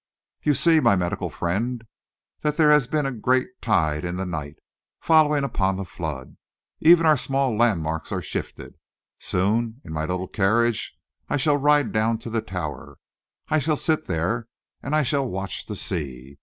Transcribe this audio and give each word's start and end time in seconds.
"You 0.41 0.55
see, 0.55 0.79
my 0.79 0.95
medical 0.95 1.29
friend, 1.29 1.83
that 2.39 2.57
there 2.57 2.71
has 2.71 2.87
been 2.87 3.05
a 3.05 3.11
great 3.11 3.61
tide 3.61 4.03
in 4.03 4.15
the 4.15 4.25
night, 4.25 4.55
following 4.99 5.43
upon 5.43 5.75
the 5.75 5.85
flood? 5.85 6.37
Even 6.79 7.05
our 7.05 7.15
small 7.15 7.55
landmarks 7.55 8.11
are 8.11 8.19
shifted. 8.19 8.79
Soon, 9.19 9.79
in 9.85 9.93
my 9.93 10.05
little 10.05 10.27
carriage, 10.27 10.97
I 11.29 11.37
shall 11.37 11.57
ride 11.57 11.91
down 11.91 12.17
to 12.17 12.31
the 12.31 12.41
Tower. 12.41 12.97
I 13.49 13.59
shall 13.59 13.77
sit 13.77 14.07
there, 14.07 14.47
and 14.81 14.95
I 14.95 15.03
shall 15.03 15.29
watch 15.29 15.67
the 15.67 15.75
sea. 15.75 16.39